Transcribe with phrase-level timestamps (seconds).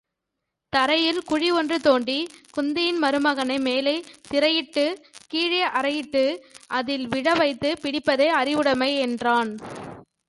[0.69, 4.03] தரையில் குழி ஒன்றுதோண்டிக் குந்தியின் மருமகனை மேலே
[4.31, 6.23] திரையிட்டுக் கீழே அறையிட்டு
[6.67, 9.57] அதில் விழவைத்துப் பிடிப்பதே அறிவுடமை என்றான்.